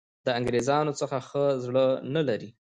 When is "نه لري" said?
2.13-2.49